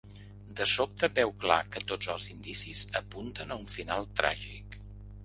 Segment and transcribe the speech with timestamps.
[0.59, 4.79] De sobte veu clar que tots els indicis apunten a un final tràgic.